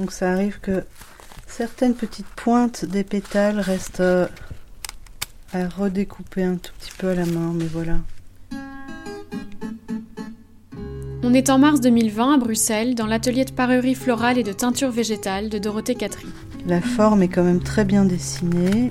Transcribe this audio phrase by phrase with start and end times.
[0.00, 0.82] Donc ça arrive que
[1.46, 4.26] certaines petites pointes des pétales restent euh,
[5.52, 7.98] à redécouper un tout petit peu à la main, mais voilà.
[11.22, 14.90] On est en mars 2020 à Bruxelles, dans l'atelier de pareurie florale et de teinture
[14.90, 16.30] végétale de Dorothée Catherine.
[16.66, 18.90] La forme est quand même très bien dessinée.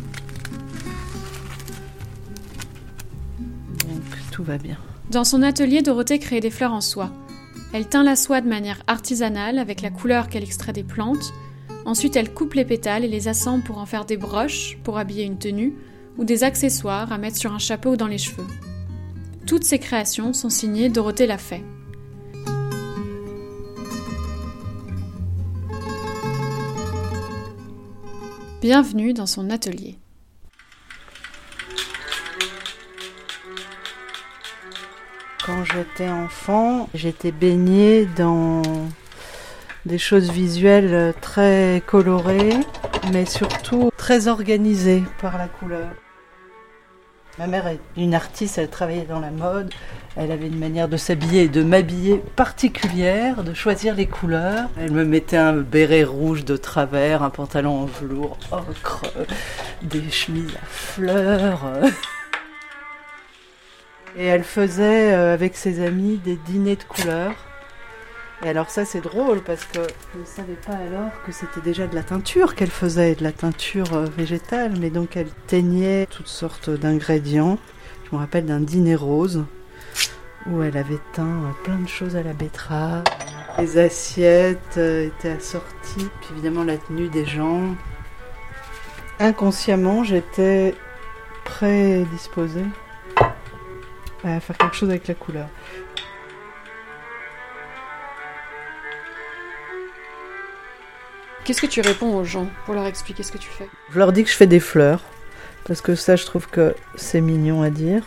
[3.40, 4.78] Donc tout va bien.
[5.10, 7.10] Dans son atelier, Dorothée crée des fleurs en soie.
[7.72, 11.34] Elle teint la soie de manière artisanale avec la couleur qu'elle extrait des plantes.
[11.86, 15.24] Ensuite, elle coupe les pétales et les assemble pour en faire des broches pour habiller
[15.24, 15.76] une tenue
[16.18, 18.48] ou des accessoires à mettre sur un chapeau ou dans les cheveux.
[19.46, 21.64] Toutes ces créations sont signées Dorothée Lafay.
[28.62, 29.98] Bienvenue dans son atelier.
[35.60, 38.62] Quand j'étais enfant, j'étais baignée dans
[39.86, 42.56] des choses visuelles très colorées,
[43.12, 45.90] mais surtout très organisées par la couleur.
[47.40, 49.74] Ma mère est une artiste, elle travaillait dans la mode,
[50.16, 54.70] elle avait une manière de s'habiller et de m'habiller particulière, de choisir les couleurs.
[54.80, 59.04] Elle me mettait un béret rouge de travers, un pantalon en velours ocre,
[59.82, 61.66] des chemises à fleurs.
[64.16, 67.36] Et elle faisait euh, avec ses amis des dîners de couleurs.
[68.44, 69.80] Et alors ça c'est drôle parce que
[70.14, 73.34] je ne savais pas alors que c'était déjà de la teinture qu'elle faisait, de la
[73.34, 77.60] teinture euh, végétale, mais donc elle teignait toutes sortes d'ingrédients.
[78.06, 79.44] Je me rappelle d'un dîner rose
[80.48, 83.04] où elle avait teint euh, plein de choses à la betterave.
[83.58, 87.76] Les assiettes étaient assorties, puis évidemment la tenue des gens.
[89.20, 90.74] Inconsciemment, j'étais
[91.44, 92.64] prédisposée
[94.24, 95.48] à faire quelque chose avec la couleur.
[101.44, 103.68] Qu'est-ce que tu réponds aux gens pour leur expliquer ce que tu fais?
[103.92, 105.02] Je leur dis que je fais des fleurs,
[105.66, 108.04] parce que ça, je trouve que c'est mignon à dire.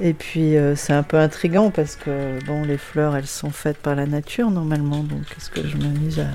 [0.00, 3.78] Et puis, euh, c'est un peu intrigant parce que, bon, les fleurs, elles sont faites
[3.78, 6.26] par la nature normalement, donc est-ce que je m'amuse à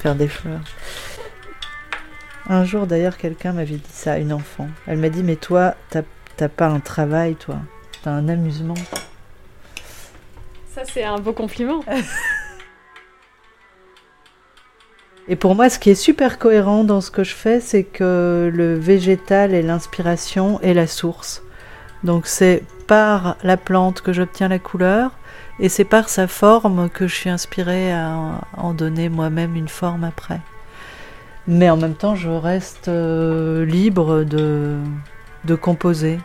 [0.00, 0.60] faire des fleurs?
[2.50, 4.68] Un jour, d'ailleurs, quelqu'un m'avait dit ça à une enfant.
[4.86, 6.02] Elle m'a dit, mais toi, t'as
[6.36, 7.56] t'as pas un travail, toi,
[8.02, 8.74] t'as un amusement.
[10.74, 11.80] Ça, c'est un beau compliment.
[15.28, 18.50] Et pour moi, ce qui est super cohérent dans ce que je fais, c'est que
[18.52, 21.42] le végétal est l'inspiration et la source.
[22.02, 25.10] Donc c'est par la plante que j'obtiens la couleur
[25.60, 30.04] et c'est par sa forme que je suis inspirée à en donner moi-même une forme
[30.04, 30.40] après.
[31.46, 34.76] Mais en même temps, je reste euh, libre de,
[35.44, 36.18] de composer.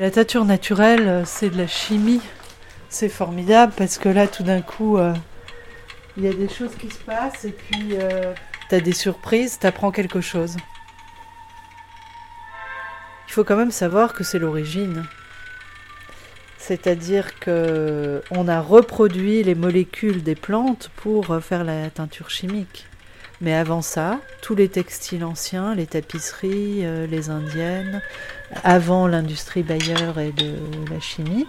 [0.00, 2.22] La teinture naturelle, euh, c'est de la chimie.
[2.88, 5.12] C'est formidable parce que là, tout d'un coup, euh,
[6.16, 8.32] il y a des choses qui se passent et puis euh,
[8.70, 10.56] tu des surprises, tu apprends quelque chose.
[13.28, 15.04] Il faut quand même savoir que c'est l'origine.
[16.56, 22.89] C'est-à-dire que on a reproduit les molécules des plantes pour faire la teinture chimique.
[23.40, 28.02] Mais avant ça, tous les textiles anciens, les tapisseries, euh, les indiennes,
[28.64, 30.56] avant l'industrie Bayer et de
[30.90, 31.46] la chimie,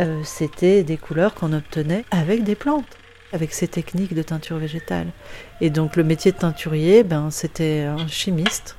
[0.00, 2.96] euh, c'était des couleurs qu'on obtenait avec des plantes,
[3.32, 5.06] avec ces techniques de teinture végétale.
[5.60, 8.76] Et donc le métier de teinturier, ben, c'était un chimiste.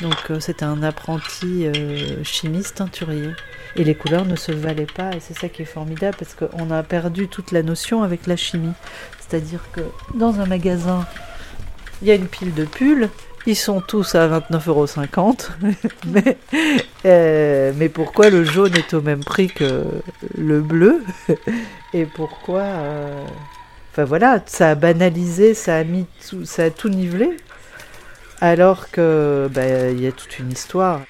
[0.00, 1.66] Donc euh, c'était un apprenti
[2.22, 3.30] chimiste teinturier.
[3.74, 6.70] Et les couleurs ne se valaient pas, et c'est ça qui est formidable, parce qu'on
[6.70, 8.72] a perdu toute la notion avec la chimie.
[9.18, 9.80] C'est-à-dire que
[10.14, 11.04] dans un magasin
[12.02, 13.08] il y a une pile de pulls.
[13.46, 14.86] Ils sont tous à 29,50 euros.
[16.06, 16.36] mais,
[17.06, 19.84] euh, mais pourquoi le jaune est au même prix que
[20.36, 21.02] le bleu?
[21.94, 22.60] Et pourquoi.
[22.60, 23.24] Euh,
[23.92, 27.36] enfin voilà, ça a banalisé, ça a, mis tout, ça a tout nivelé.
[28.40, 31.00] Alors que bah, il y a toute une histoire.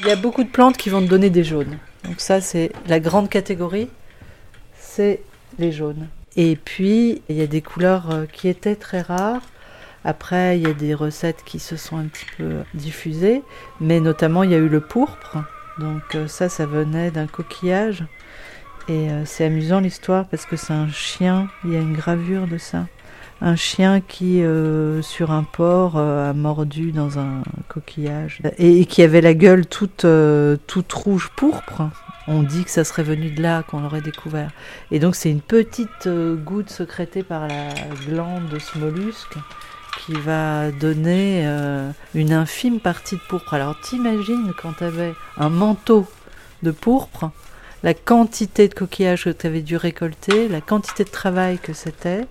[0.00, 1.78] Il y a beaucoup de plantes qui vont te donner des jaunes.
[2.04, 3.90] Donc ça, c'est la grande catégorie,
[4.74, 5.20] c'est
[5.58, 6.08] les jaunes.
[6.36, 9.42] Et puis, il y a des couleurs euh, qui étaient très rares.
[10.04, 13.42] Après, il y a des recettes qui se sont un petit peu diffusées,
[13.78, 15.38] mais notamment, il y a eu le pourpre.
[15.78, 18.04] Donc euh, ça, ça venait d'un coquillage.
[18.88, 22.46] Et euh, c'est amusant l'histoire parce que c'est un chien, il y a une gravure
[22.46, 22.86] de ça.
[23.42, 29.02] Un chien qui, euh, sur un port, euh, a mordu dans un coquillage et, qui
[29.02, 31.82] avait la gueule toute, euh, toute rouge pourpre.
[32.28, 34.50] On dit que ça serait venu de là qu'on l'aurait découvert.
[34.90, 36.08] Et donc c'est une petite
[36.44, 37.70] goutte sécrétée par la
[38.06, 39.36] glande de ce mollusque
[40.04, 41.44] qui va donner
[42.14, 43.54] une infime partie de pourpre.
[43.54, 46.06] Alors t'imagines quand tu avais un manteau
[46.62, 47.30] de pourpre,
[47.82, 52.26] la quantité de coquillage que tu avais dû récolter, la quantité de travail que c'était,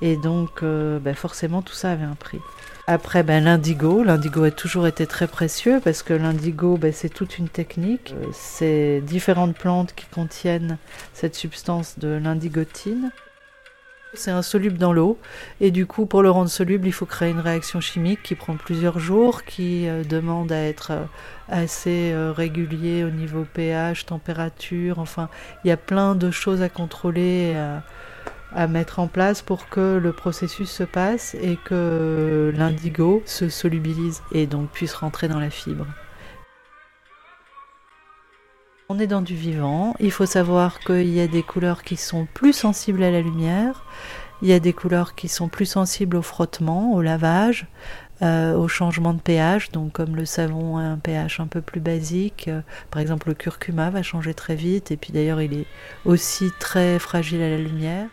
[0.00, 2.40] et donc, euh, ben forcément, tout ça avait un prix.
[2.86, 4.02] Après, ben, l'indigo.
[4.02, 8.14] L'indigo a toujours été très précieux parce que l'indigo, ben, c'est toute une technique.
[8.16, 10.78] Euh, c'est différentes plantes qui contiennent
[11.12, 13.10] cette substance de l'indigotine.
[14.14, 15.18] C'est insoluble dans l'eau
[15.60, 18.56] et du coup, pour le rendre soluble, il faut créer une réaction chimique qui prend
[18.56, 20.92] plusieurs jours, qui euh, demande à être
[21.50, 24.98] assez régulier au niveau pH, température.
[24.98, 25.28] Enfin,
[25.64, 27.54] il y a plein de choses à contrôler
[28.54, 34.22] à mettre en place pour que le processus se passe et que l'indigo se solubilise
[34.32, 35.86] et donc puisse rentrer dans la fibre.
[38.90, 42.26] On est dans du vivant, il faut savoir qu'il y a des couleurs qui sont
[42.32, 43.84] plus sensibles à la lumière,
[44.40, 47.66] il y a des couleurs qui sont plus sensibles au frottement, au lavage,
[48.22, 51.80] euh, au changement de pH, donc comme le savon a un pH un peu plus
[51.80, 55.66] basique, euh, par exemple le curcuma va changer très vite, et puis d'ailleurs il est
[56.06, 58.06] aussi très fragile à la lumière.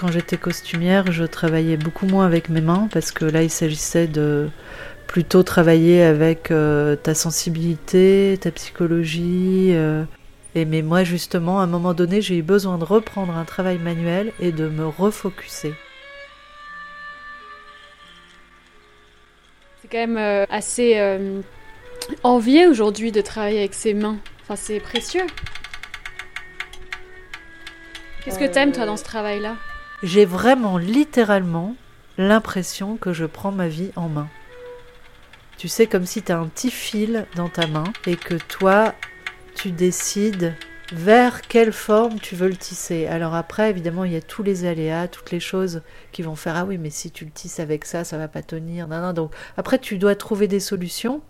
[0.00, 4.06] Quand j'étais costumière, je travaillais beaucoup moins avec mes mains parce que là, il s'agissait
[4.06, 4.48] de
[5.06, 9.72] plutôt travailler avec euh, ta sensibilité, ta psychologie.
[9.74, 10.04] Euh.
[10.54, 13.76] Et mais moi, justement, à un moment donné, j'ai eu besoin de reprendre un travail
[13.76, 15.74] manuel et de me refocuser.
[19.82, 20.98] C'est quand même euh, assez
[22.22, 24.16] envié aujourd'hui de travailler avec ses mains.
[24.44, 25.26] Enfin, c'est précieux.
[28.24, 29.56] Qu'est-ce que t'aimes toi dans ce travail-là?
[30.02, 31.76] J'ai vraiment littéralement
[32.18, 34.28] l'impression que je prends ma vie en main.
[35.58, 38.94] Tu sais, comme si tu as un petit fil dans ta main et que toi,
[39.54, 40.54] tu décides
[40.92, 43.06] vers quelle forme tu veux le tisser.
[43.06, 45.82] Alors après, évidemment, il y a tous les aléas, toutes les choses
[46.12, 48.42] qui vont faire ah oui, mais si tu le tisses avec ça, ça va pas
[48.42, 48.88] tenir.
[48.88, 49.12] Non, non.
[49.12, 51.20] Donc après, tu dois trouver des solutions,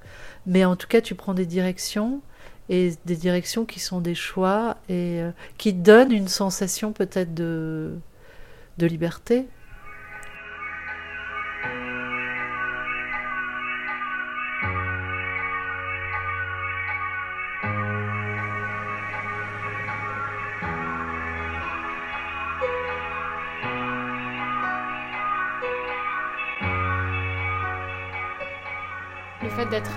[0.47, 2.23] mais en tout cas, tu prends des directions
[2.69, 7.99] et des directions qui sont des choix et euh, qui donnent une sensation peut-être de
[8.79, 9.49] de liberté.
[29.43, 29.91] Le fait d'être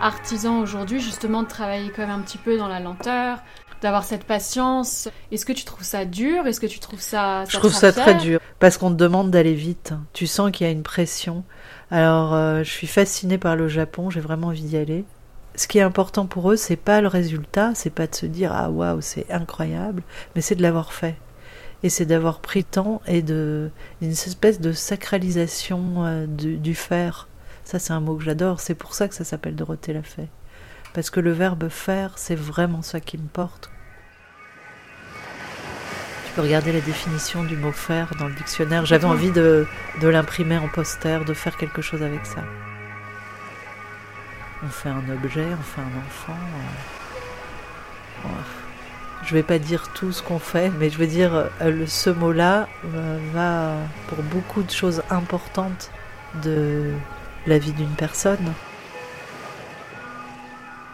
[0.00, 3.42] artisan aujourd'hui, justement, de travailler quand même un petit peu dans la lenteur,
[3.82, 5.08] d'avoir cette patience.
[5.32, 6.46] Est-ce que tu trouves ça dur?
[6.46, 9.54] Est-ce que tu trouves ça, Je trouve ça très dur parce qu'on te demande d'aller
[9.54, 9.94] vite.
[10.12, 11.44] Tu sens qu'il y a une pression.
[11.90, 14.10] Alors, euh, je suis fascinée par le Japon.
[14.10, 15.04] J'ai vraiment envie d'y aller.
[15.54, 18.52] Ce qui est important pour eux, c'est pas le résultat, c'est pas de se dire
[18.54, 20.04] ah waouh c'est incroyable,
[20.36, 21.16] mais c'est de l'avoir fait.
[21.82, 23.70] Et c'est d'avoir pris le temps et de
[24.00, 27.28] une espèce de sacralisation euh, du, du faire.
[27.64, 28.60] Ça, c'est un mot que j'adore.
[28.60, 30.28] C'est pour ça que ça s'appelle Dorothée l'a fait
[30.98, 33.70] parce que le verbe faire, c'est vraiment ça qui me porte.
[36.26, 38.84] Tu peux regarder la définition du mot faire dans le dictionnaire.
[38.84, 39.64] J'avais envie de,
[40.02, 42.42] l'imprimer en poster, de faire quelque chose avec ça.
[44.64, 46.36] On fait un objet, on fait un enfant.
[48.24, 48.32] Je euh,
[49.22, 52.66] Je vais pas dire tout ce qu'on fait, mais je veux dire, euh, ce mot-là
[52.86, 53.74] euh, va
[54.08, 55.92] pour beaucoup de choses importantes
[56.42, 56.90] de
[57.46, 58.52] la vie d'une personne.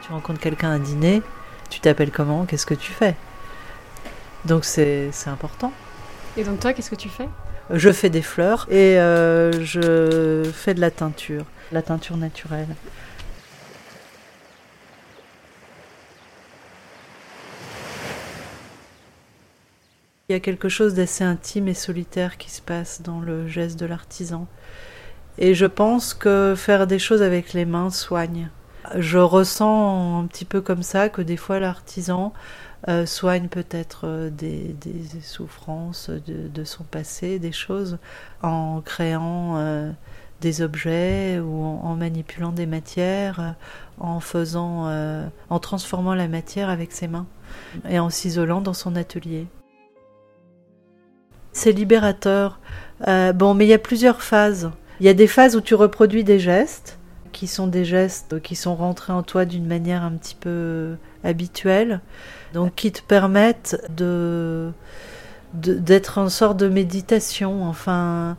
[0.04, 1.22] Tu rencontres quelqu'un à dîner,
[1.70, 3.14] tu t'appelles comment Qu'est-ce que tu fais?
[4.44, 5.72] Donc c'est important.
[6.36, 7.26] Et donc toi, qu'est-ce que tu fais?
[7.70, 12.68] Je fais des fleurs et euh, je fais de la teinture, la teinture naturelle.
[20.28, 23.80] Il y a quelque chose d'assez intime et solitaire qui se passe dans le geste
[23.80, 24.48] de l'artisan.
[25.38, 28.50] Et je pense que faire des choses avec les mains soigne.
[28.96, 32.32] Je ressens un petit peu comme ça que des fois l'artisan
[32.88, 34.76] euh, soigne peut-être euh, des,
[35.22, 37.98] souffrances de, son passé, des choses,
[38.42, 39.90] en créant euh,
[40.42, 43.54] des objets ou en, manipulant des matières,
[43.98, 44.90] en faisant,
[45.48, 47.26] en transformant la matière avec ses mains
[47.88, 49.46] et en s'isolant dans son atelier.
[51.52, 52.60] C'est libérateur.
[53.06, 54.70] bon, mais il y a plusieurs phases.
[55.00, 56.98] Il y a des phases où tu reproduis des gestes
[57.34, 62.00] qui sont des gestes qui sont rentrés en toi d'une manière un petit peu habituels,
[62.54, 64.70] donc qui te permettent de
[65.52, 67.64] d'être en sorte de méditation.
[67.64, 68.36] Enfin,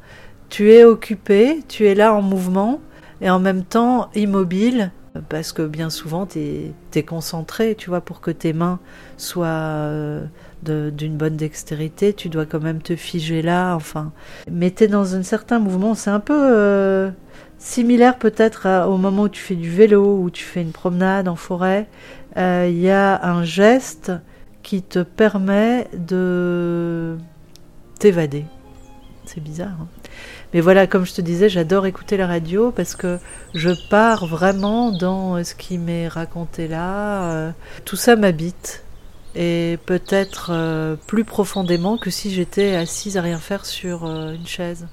[0.49, 2.81] tu es occupé, tu es là en mouvement
[3.21, 4.91] et en même temps immobile
[5.29, 8.79] parce que bien souvent tu es, concentré, tu vois, pour que tes mains
[9.17, 10.25] soient euh,
[10.65, 14.11] d'une bonne dextérité, tu dois quand même te figer là, enfin.
[14.49, 17.09] Mais tu es dans un certain mouvement, c'est un peu euh,
[17.57, 21.35] similaire peut-être au moment où tu fais du vélo, ou tu fais une promenade en
[21.35, 21.87] forêt.
[22.37, 24.11] Euh, il y a un geste
[24.63, 27.17] qui te permet de
[27.99, 28.45] t'évader.
[29.25, 29.77] C'est bizarre.
[29.81, 29.87] Hein
[30.55, 33.19] mais voilà, comme je te disais, j'adore écouter la radio parce que
[33.53, 37.23] je pars vraiment dans ce qui m'est raconté là.
[37.33, 37.51] Euh,
[37.83, 38.84] tout ça m'habite.
[39.35, 44.47] Et peut-être euh, plus profondément que si j'étais assise à rien faire sur euh, une
[44.47, 44.87] chaise.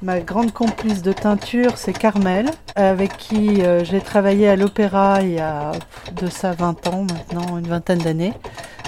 [0.00, 5.32] Ma grande complice de teinture, c'est Carmel, avec qui euh, j'ai travaillé à l'opéra il
[5.32, 5.72] y a
[6.14, 8.32] de ça 20 ans maintenant, une vingtaine d'années.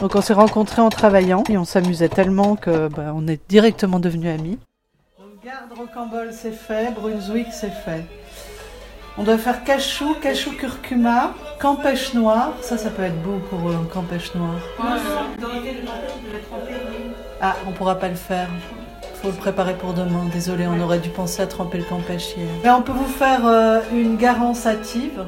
[0.01, 3.99] Donc on s'est rencontrés en travaillant et on s'amusait tellement que bah, on est directement
[3.99, 4.59] devenus amis.
[5.19, 8.05] Donc garde Rocambole c'est fait, Brunswick c'est fait.
[9.19, 12.53] On doit faire cachou, cachou curcuma, campèche noire.
[12.63, 14.55] Ça, ça peut être beau pour eux, un campèche noir.
[17.41, 18.49] Ah, on pourra pas le faire
[19.21, 20.25] faut le préparer pour demain.
[20.33, 22.49] Désolé, on aurait dû penser à tremper le campèche hier.
[22.65, 25.27] Mais on peut vous faire euh, une garance hâtive.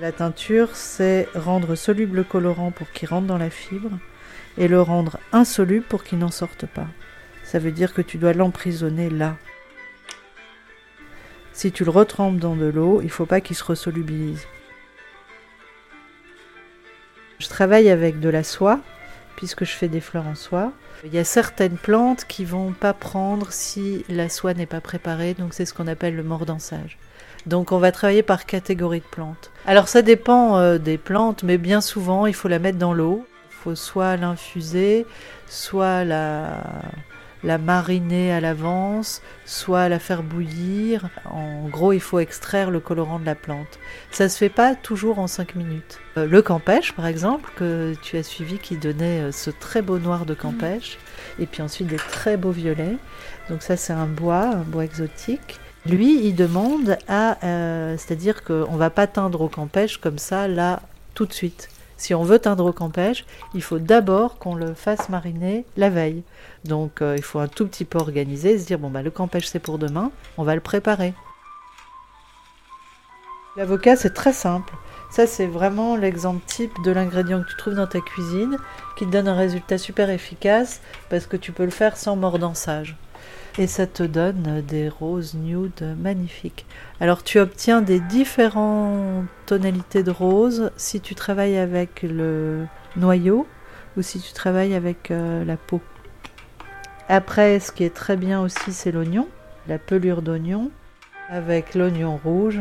[0.00, 3.90] La teinture, c'est rendre soluble le colorant pour qu'il rentre dans la fibre
[4.56, 6.86] et le rendre insoluble pour qu'il n'en sorte pas.
[7.44, 9.36] Ça veut dire que tu dois l'emprisonner là.
[11.52, 14.46] Si tu le retrempes dans de l'eau, il ne faut pas qu'il se resolubilise.
[17.38, 18.80] Je travaille avec de la soie,
[19.36, 20.72] puisque je fais des fleurs en soie.
[21.04, 25.34] Il y a certaines plantes qui vont pas prendre si la soie n'est pas préparée,
[25.34, 26.98] donc c'est ce qu'on appelle le mordançage.
[27.46, 29.52] Donc on va travailler par catégorie de plantes.
[29.66, 33.24] Alors ça dépend euh, des plantes, mais bien souvent il faut la mettre dans l'eau.
[33.50, 35.06] Il faut soit l'infuser,
[35.46, 36.64] soit la
[37.44, 41.08] la mariner à l'avance, soit la faire bouillir.
[41.24, 43.78] En gros, il faut extraire le colorant de la plante.
[44.10, 46.00] Ça se fait pas toujours en 5 minutes.
[46.16, 49.98] Euh, le campèche, par exemple, que tu as suivi, qui donnait euh, ce très beau
[49.98, 50.98] noir de campèche,
[51.38, 52.96] et puis ensuite des très beaux violets.
[53.48, 55.60] Donc ça, c'est un bois, un bois exotique.
[55.86, 60.82] Lui, il demande à, euh, c'est-à-dire qu'on va pas teindre au campèche comme ça, là,
[61.14, 61.68] tout de suite.
[61.98, 66.22] Si on veut teindre au campèche, il faut d'abord qu'on le fasse mariner la veille.
[66.64, 69.48] Donc euh, il faut un tout petit peu organiser, se dire bon bah le campèche
[69.48, 71.12] c'est pour demain, on va le préparer.
[73.56, 74.72] L'avocat c'est très simple.
[75.10, 78.58] Ça c'est vraiment l'exemple type de l'ingrédient que tu trouves dans ta cuisine
[78.96, 82.96] qui te donne un résultat super efficace parce que tu peux le faire sans mordançage
[83.58, 86.66] et ça te donne des roses nude magnifiques.
[87.00, 92.66] Alors tu obtiens des différentes tonalités de rose si tu travailles avec le
[92.96, 93.46] noyau
[93.96, 95.80] ou si tu travailles avec euh, la peau.
[97.08, 99.28] Après, ce qui est très bien aussi, c'est l'oignon,
[99.66, 100.70] la pelure d'oignon.
[101.30, 102.60] Avec l'oignon rouge,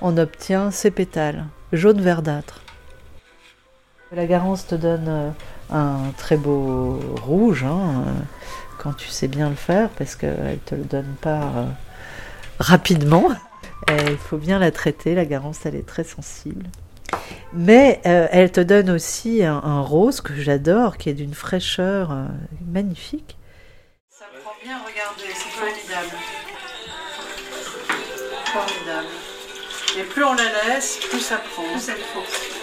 [0.00, 2.62] on obtient ces pétales jaune verdâtre.
[4.12, 5.30] La garance te donne euh,
[5.70, 7.64] un très beau rouge.
[7.64, 8.04] Hein,
[8.78, 11.64] quand tu sais bien le faire, parce qu'elle ne te le donne pas euh,
[12.58, 13.28] rapidement.
[13.88, 16.66] il faut bien la traiter, la garance, elle est très sensible.
[17.52, 22.26] Mais euh, elle te donne aussi un, rose que j'adore, qui est d'une fraîcheur euh,
[22.66, 23.36] magnifique.
[24.10, 26.16] Ça prend bien, regardez, c'est formidable.
[28.46, 29.06] Formidable.
[29.98, 31.62] Et plus on la laisse, plus ça prend.
[31.72, 32.57] Plus elle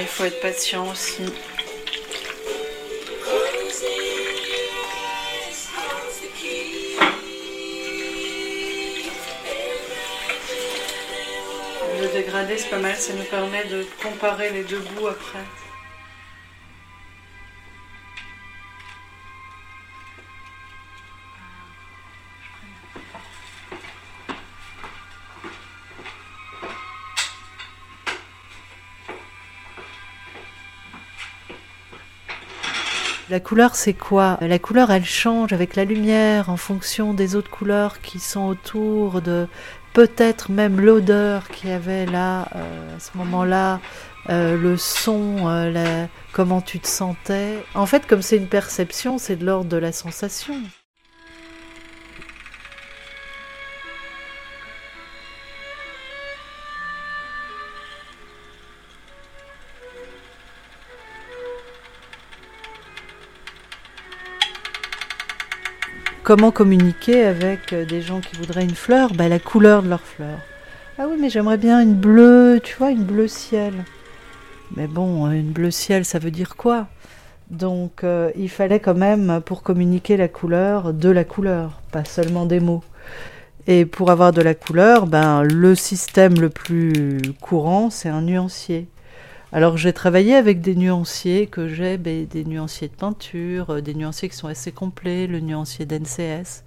[0.00, 1.22] il faut être patient aussi.
[12.00, 15.44] Le dégradé, c'est pas mal, ça nous permet de comparer les deux bouts après.
[33.30, 34.38] La couleur, c'est quoi?
[34.40, 39.20] La couleur, elle change avec la lumière en fonction des autres couleurs qui sont autour
[39.20, 39.46] de
[39.92, 43.80] peut-être même l'odeur qu'il y avait là, euh, à ce moment-là,
[44.30, 47.62] euh, le son, euh, comment tu te sentais.
[47.74, 50.54] En fait, comme c'est une perception, c'est de l'ordre de la sensation.
[66.28, 69.14] Comment communiquer avec euh, des gens qui voudraient une fleur?
[69.14, 70.36] Bah, La couleur de leur fleur.
[70.98, 73.72] Ah oui, mais j'aimerais bien une bleue, tu vois, une bleu ciel.
[74.76, 76.86] Mais bon, euh, une bleu ciel, ça veut dire quoi?
[77.48, 82.44] Donc euh, il fallait quand même, pour communiquer la couleur, de la couleur, pas seulement
[82.44, 82.84] des mots.
[83.66, 88.86] Et pour avoir de la couleur, ben, le système le plus courant, c'est un nuancier.
[89.50, 94.28] Alors j'ai travaillé avec des nuanciers que j'ai, des nuanciers de peinture, euh, des nuanciers
[94.28, 96.64] qui sont assez complets, le nuancier d'NCS.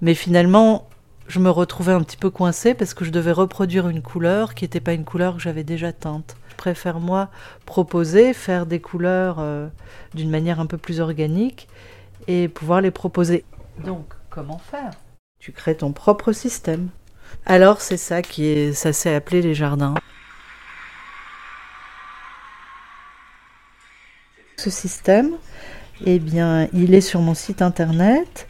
[0.00, 0.88] Mais finalement,
[1.28, 4.64] je me retrouvais un petit peu coincée parce que je devais reproduire une couleur qui
[4.64, 6.36] n'était pas une couleur que j'avais déjà teinte.
[6.48, 7.28] Je préfère moi
[7.66, 9.68] proposer, faire des couleurs euh,
[10.14, 11.68] d'une manière un peu plus organique
[12.26, 13.44] et pouvoir les proposer.
[13.84, 14.92] Donc, comment faire?
[15.40, 16.88] Tu crées ton propre système.
[17.44, 19.94] Alors c'est ça qui est, ça s'est appelé les jardins.
[24.56, 25.32] Ce système,
[26.06, 28.46] eh bien, il est sur mon site internet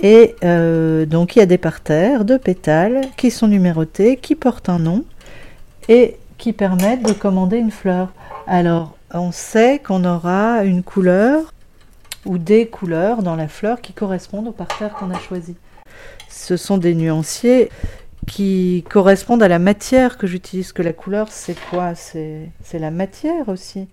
[0.00, 4.68] et euh, donc il y a des parterres de pétales qui sont numérotés, qui portent
[4.68, 5.04] un nom
[5.88, 8.12] et qui permettent de commander une fleur.
[8.46, 11.52] Alors, on sait qu'on aura une couleur
[12.24, 15.56] ou des couleurs dans la fleur qui correspondent au parterre qu'on a choisi.
[16.28, 17.68] Ce sont des nuanciers
[18.26, 20.72] qui correspondent à la matière que j'utilise.
[20.72, 21.94] Que la couleur, c'est quoi?
[21.94, 23.88] C'est la matière aussi.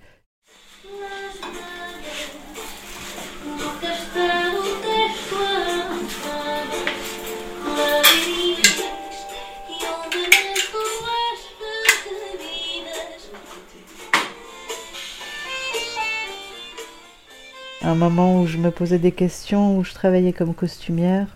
[17.90, 21.28] Un moment où je me posais des questions, où je travaillais comme costumière.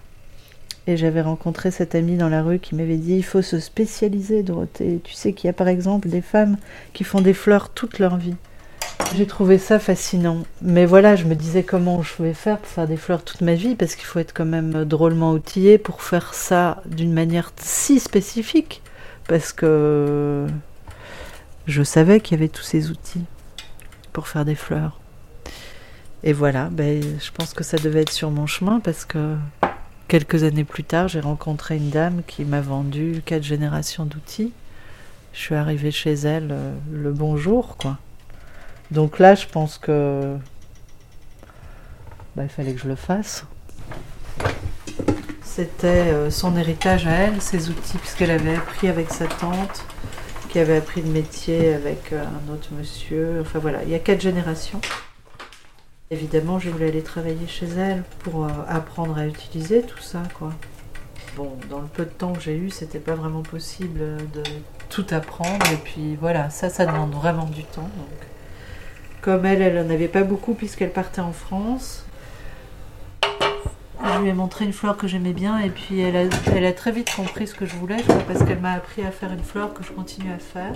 [0.86, 4.44] Et j'avais rencontré cette amie dans la rue qui m'avait dit il faut se spécialiser,
[4.44, 5.00] Dorothée.
[5.04, 6.58] Tu sais qu'il y a par exemple des femmes
[6.94, 8.36] qui font des fleurs toute leur vie.
[9.16, 10.44] J'ai trouvé ça fascinant.
[10.62, 13.56] Mais voilà, je me disais comment je pouvais faire pour faire des fleurs toute ma
[13.56, 18.00] vie, parce qu'il faut être quand même drôlement outillé pour faire ça d'une manière si
[18.00, 18.82] spécifique.
[19.28, 20.46] Parce que
[21.66, 23.24] je savais qu'il y avait tous ces outils
[24.12, 25.00] pour faire des fleurs.
[26.26, 29.36] Et voilà, ben, je pense que ça devait être sur mon chemin parce que
[30.08, 34.54] quelques années plus tard, j'ai rencontré une dame qui m'a vendu quatre générations d'outils.
[35.34, 37.98] Je suis arrivée chez elle euh, le bonjour, quoi.
[38.92, 40.38] Donc là, je pense que
[42.36, 43.46] ben, il fallait que je le fasse.
[45.44, 49.84] C'était euh, son héritage à elle, ses outils, puisqu'elle avait appris avec sa tante,
[50.50, 53.40] qui avait appris le métier avec euh, un autre monsieur.
[53.42, 54.80] Enfin voilà, il y a quatre générations.
[56.14, 60.52] Évidemment, je voulais aller travailler chez elle pour euh, apprendre à utiliser tout ça, quoi.
[61.36, 64.00] Bon, dans le peu de temps que j'ai eu, c'était pas vraiment possible
[64.32, 64.44] de
[64.90, 65.66] tout apprendre.
[65.74, 67.90] Et puis voilà, ça, ça demande vraiment du temps.
[69.22, 72.06] Comme elle, elle n'en avait pas beaucoup puisqu'elle partait en France.
[73.24, 77.12] Je lui ai montré une fleur que j'aimais bien et puis elle a très vite
[77.16, 79.92] compris ce que je voulais, parce qu'elle m'a appris à faire une fleur que je
[79.92, 80.74] continue à faire.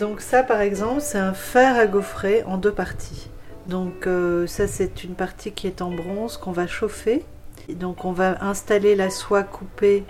[0.00, 3.28] Donc ça par exemple c'est un fer à gaufrer en deux parties.
[3.66, 7.22] Donc euh, ça c'est une partie qui est en bronze qu'on va chauffer.
[7.68, 10.04] donc on va installer la soie coupée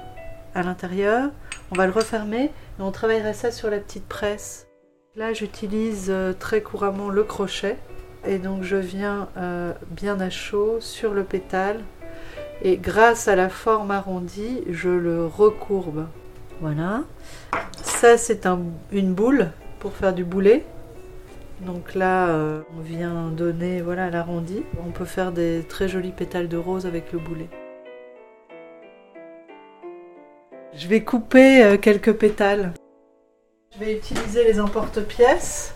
[0.54, 1.30] à l'intérieur.
[1.72, 4.68] On va le refermer et on travaillera ça sur la petite presse.
[5.16, 7.76] Là j'utilise euh, très couramment le crochet.
[8.24, 11.80] Et donc je viens euh, bien à chaud sur le pétale.
[12.62, 16.06] Et grâce à la forme arrondie, je le recourbe.
[16.60, 17.02] Voilà.
[17.82, 18.46] Ça c'est
[18.92, 19.50] une boule
[19.80, 20.64] pour faire du boulet.
[21.62, 24.62] Donc là, euh, on vient donner voilà l'arrondi.
[24.86, 27.48] On peut faire des très jolis pétales de rose avec le boulet.
[30.74, 32.72] Je vais couper euh, quelques pétales.
[33.74, 35.74] Je vais utiliser les emporte-pièces.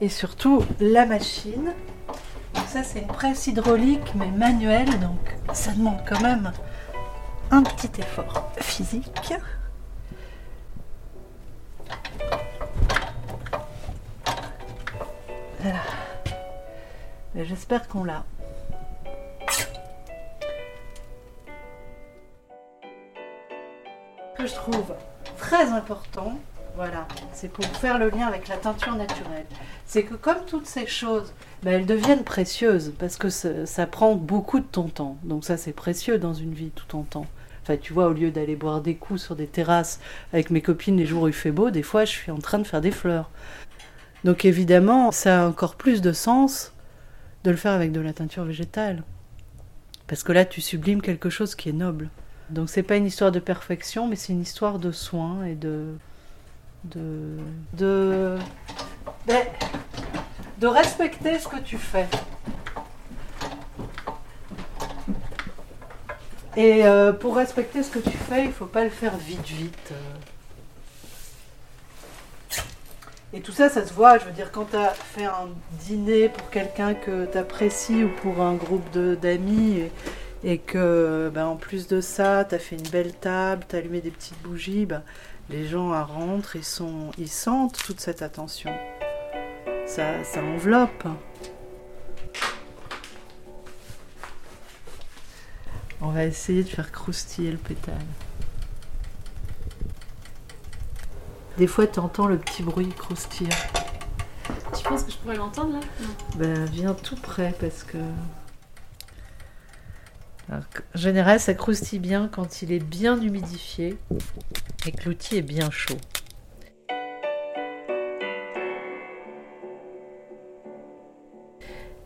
[0.00, 1.72] Et surtout la machine
[2.74, 6.52] ça c'est une presse hydraulique mais manuelle donc ça demande quand même
[7.50, 9.34] un petit effort physique.
[15.60, 15.78] Voilà.
[17.36, 18.24] J'espère qu'on l'a.
[24.36, 24.94] Que je trouve
[25.38, 26.34] très important,
[26.76, 29.46] voilà, c'est pour faire le lien avec la teinture naturelle,
[29.86, 31.32] c'est que comme toutes ces choses,
[31.62, 35.16] ben, elles deviennent précieuses parce que ça, ça prend beaucoup de ton temps.
[35.22, 37.26] Donc ça, c'est précieux dans une vie, tout ton temps.
[37.62, 40.00] Enfin, tu vois, au lieu d'aller boire des coups sur des terrasses
[40.32, 42.58] avec mes copines les jours où il fait beau, des fois, je suis en train
[42.58, 43.30] de faire des fleurs.
[44.24, 46.72] Donc évidemment, ça a encore plus de sens
[47.44, 49.02] de le faire avec de la teinture végétale.
[50.06, 52.10] Parce que là, tu sublimes quelque chose qui est noble.
[52.50, 55.94] Donc c'est pas une histoire de perfection, mais c'est une histoire de soin et de
[56.84, 58.38] de
[60.62, 62.06] respecter ce que tu fais.
[66.56, 69.92] Et euh, pour respecter ce que tu fais, il faut pas le faire vite vite.
[73.32, 74.18] Et tout ça, ça se voit.
[74.18, 78.08] Je veux dire, quand tu as fait un dîner pour quelqu'un que tu apprécies ou
[78.22, 79.90] pour un groupe d'amis
[80.44, 83.80] et, que, ben, en plus de ça, tu as fait une belle table, tu as
[83.80, 85.02] allumé des petites bougies, ben,
[85.50, 88.72] les gens rentrent, ils, sont, ils sentent toute cette attention.
[89.86, 91.06] Ça, ça enveloppe.
[96.00, 97.94] On va essayer de faire croustiller le pétale.
[101.56, 103.48] Des fois, tu entends le petit bruit croustillant.
[104.76, 105.80] Tu penses que je pourrais l'entendre là?
[106.36, 107.98] Ben, viens tout près parce que.
[110.50, 110.60] En
[110.94, 113.96] général, ça croustille bien quand il est bien humidifié
[114.86, 115.96] et que l'outil est bien chaud.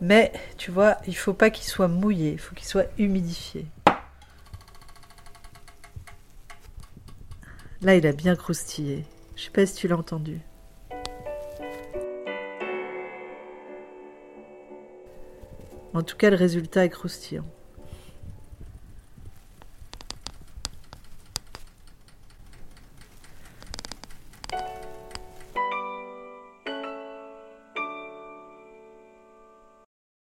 [0.01, 3.67] Mais tu vois, il faut pas qu'il soit mouillé, il faut qu'il soit humidifié.
[7.83, 9.05] Là, il a bien croustillé.
[9.37, 10.41] Je sais pas si tu l'as entendu.
[15.95, 17.45] En tout cas, le résultat est croustillant.